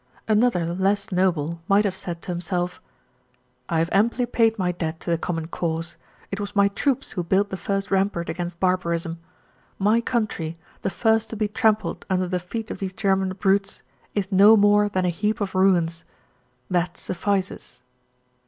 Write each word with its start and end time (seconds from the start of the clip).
Another 0.27 0.73
less 0.73 1.11
noble, 1.11 1.61
might 1.67 1.85
have 1.85 1.95
said 1.95 2.23
to 2.23 2.31
himself: 2.31 2.81
"I 3.69 3.77
have 3.77 3.89
amply 3.91 4.25
paid 4.25 4.57
my 4.57 4.71
debt 4.71 4.99
to 5.01 5.11
the 5.11 5.17
common 5.19 5.47
cause; 5.47 5.95
it 6.31 6.39
was 6.39 6.55
my 6.55 6.69
troops 6.69 7.11
who 7.11 7.23
built 7.23 7.49
the 7.51 7.55
first 7.55 7.91
rampart 7.91 8.27
against 8.27 8.59
barbarism. 8.59 9.19
My 9.77 10.01
country, 10.01 10.57
the 10.81 10.89
first 10.89 11.29
to 11.29 11.35
be 11.35 11.47
trampled 11.47 12.07
under 12.09 12.27
the 12.27 12.39
feet 12.39 12.71
of 12.71 12.79
these 12.79 12.93
German 12.93 13.29
brutes, 13.35 13.83
is 14.15 14.31
no 14.31 14.57
more 14.57 14.89
than 14.89 15.05
a 15.05 15.09
heap 15.09 15.39
of 15.39 15.53
ruins. 15.53 16.03
That 16.67 16.97
suffices." 16.97 17.83